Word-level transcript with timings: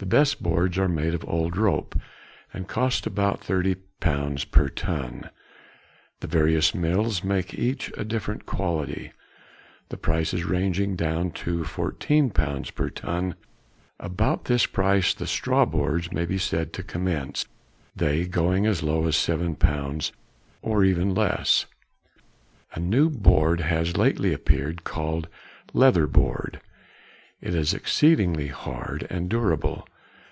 The 0.00 0.06
best 0.06 0.40
boards 0.44 0.78
are 0.78 0.86
made 0.88 1.12
of 1.12 1.24
old 1.24 1.56
rope, 1.56 1.98
and 2.54 2.68
cost 2.68 3.04
about 3.04 3.40
£30 3.40 4.48
per 4.52 4.68
ton. 4.68 5.28
The 6.20 6.28
various 6.28 6.72
mills 6.72 7.24
make 7.24 7.52
each 7.54 7.90
a 7.96 8.04
different 8.04 8.46
quality, 8.46 9.10
the 9.88 9.96
prices 9.96 10.44
ranging 10.44 10.94
down 10.94 11.32
to 11.32 11.64
£14 11.64 12.72
per 12.76 12.90
ton; 12.90 13.34
about 13.98 14.44
this 14.44 14.66
price 14.66 15.12
the 15.14 15.26
straw 15.26 15.64
boards 15.66 16.12
may 16.12 16.24
be 16.26 16.38
said 16.38 16.72
to 16.74 16.84
commence, 16.84 17.46
they 17.96 18.24
going 18.24 18.66
as 18.66 18.84
low 18.84 19.04
as 19.04 19.16
£7, 19.16 19.56
and 20.62 20.84
even 20.86 21.12
less. 21.12 21.66
A 22.72 22.78
new 22.78 23.10
board 23.10 23.62
has 23.62 23.96
lately 23.96 24.32
appeared 24.32 24.84
called 24.84 25.26
leather 25.72 26.06
board; 26.06 26.60
it 27.40 27.54
is 27.54 27.72
exceedingly 27.72 28.48
hard 28.48 29.06
and 29.08 29.28
durable. 29.28 29.86